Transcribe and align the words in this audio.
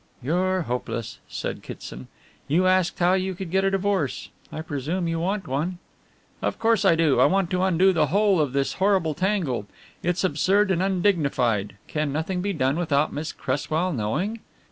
"You're 0.23 0.63
hopeless," 0.63 1.19
said 1.29 1.61
Kitson, 1.61 2.07
"you 2.47 2.65
asked 2.65 2.97
how 2.97 3.13
you 3.13 3.35
could 3.35 3.51
get 3.51 3.63
a 3.63 3.69
divorce. 3.69 4.29
I 4.51 4.61
presume 4.61 5.07
you 5.07 5.19
want 5.19 5.47
one." 5.47 5.77
"Of 6.41 6.57
course 6.57 6.83
I 6.85 6.95
do. 6.95 7.19
I 7.19 7.25
want 7.27 7.51
to 7.51 7.61
undo 7.61 7.93
the 7.93 8.07
whole 8.07 8.41
of 8.41 8.51
this 8.53 8.73
horrible 8.81 9.13
tangle. 9.13 9.67
It's 10.01 10.23
absurd 10.23 10.71
and 10.71 10.81
undignified. 10.81 11.75
Can 11.87 12.11
nothing 12.11 12.41
be 12.41 12.51
done 12.51 12.77
without 12.77 13.13
Miss 13.13 13.31
Cresswell 13.31 13.93
knowing?" 13.93 14.39